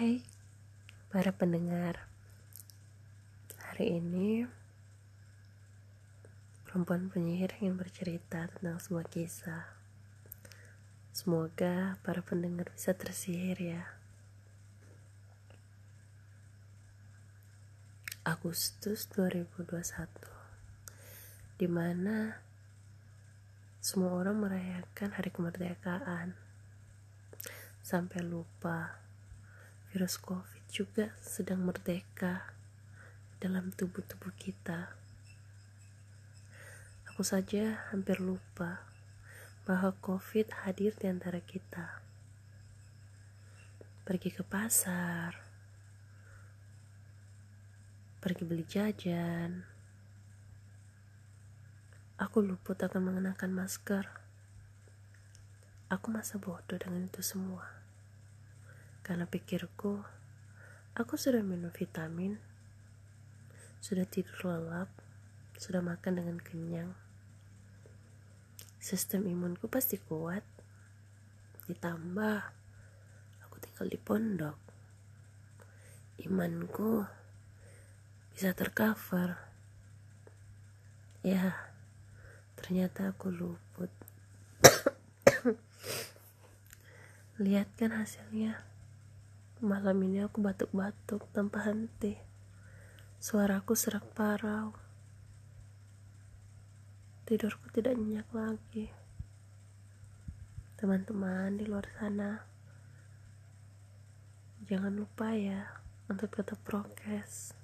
[0.00, 0.24] Hai
[1.12, 2.08] para pendengar.
[3.68, 4.48] Hari ini
[6.64, 9.68] Perempuan penyihir ingin bercerita tentang sebuah kisah.
[11.12, 13.84] Semoga para pendengar bisa tersihir ya.
[18.24, 19.68] Agustus 2021
[21.60, 22.40] Di mana
[23.84, 26.32] semua orang merayakan hari kemerdekaan.
[27.84, 29.09] Sampai lupa
[29.90, 32.54] virus COVID juga sedang merdeka
[33.42, 34.94] dalam tubuh-tubuh kita.
[37.10, 38.86] Aku saja hampir lupa
[39.66, 42.06] bahwa COVID hadir di antara kita.
[44.06, 45.34] Pergi ke pasar,
[48.22, 49.66] pergi beli jajan.
[52.14, 54.06] Aku luput akan mengenakan masker.
[55.90, 57.79] Aku masa bodoh dengan itu semua.
[59.10, 60.06] Karena pikirku,
[60.94, 62.38] aku sudah minum vitamin,
[63.82, 64.86] sudah tidur lelap,
[65.58, 66.94] sudah makan dengan kenyang.
[68.78, 70.46] Sistem imunku pasti kuat.
[71.66, 72.38] Ditambah,
[73.42, 74.54] aku tinggal di pondok.
[76.22, 77.02] Imanku
[78.30, 79.34] bisa tercover.
[81.26, 81.58] Ya,
[82.54, 83.90] ternyata aku luput.
[87.42, 88.69] Lihat kan hasilnya.
[89.60, 92.16] Malam ini aku batuk-batuk tanpa henti.
[93.20, 94.72] Suaraku serak parau.
[97.28, 98.88] Tidurku tidak nyenyak lagi.
[100.80, 102.40] Teman-teman di luar sana,
[104.64, 105.68] jangan lupa ya
[106.08, 107.59] untuk tetap prokes.